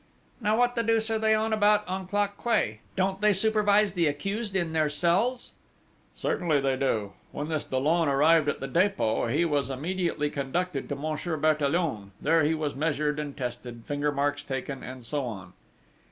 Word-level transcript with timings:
"Now, 0.41 0.57
what 0.57 0.73
the 0.73 0.81
deuce 0.81 1.11
are 1.11 1.19
they 1.19 1.35
about 1.35 1.87
on 1.87 2.07
Clock 2.07 2.35
Quay? 2.43 2.79
Don't 2.95 3.21
they 3.21 3.33
supervise 3.33 3.93
the 3.93 4.07
accused 4.07 4.55
in 4.55 4.73
their 4.73 4.89
cells?" 4.89 5.53
"Certainly 6.15 6.61
they 6.61 6.75
do! 6.75 7.13
When 7.31 7.49
this 7.49 7.63
Dollon 7.65 8.09
arrived 8.09 8.49
at 8.49 8.59
the 8.61 8.67
Dépôt 8.67 9.31
he 9.31 9.45
was 9.45 9.69
immediately 9.69 10.31
conducted 10.31 10.89
to 10.89 10.95
Monsieur 10.95 11.37
Bertillon: 11.37 12.13
there 12.19 12.43
he 12.43 12.55
was 12.55 12.73
measured 12.75 13.19
and 13.19 13.37
tested, 13.37 13.83
finger 13.85 14.11
marks 14.11 14.41
taken, 14.41 14.81
and 14.81 15.05
so 15.05 15.23
on." 15.23 15.53